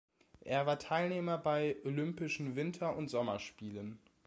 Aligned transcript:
Er 0.39 0.65
war 0.65 0.79
Teilnehmer 0.79 1.37
bei 1.37 1.75
Olympischen 1.85 2.55
Winter- 2.55 2.95
und 2.95 3.09
Sommerspielen. 3.09 3.99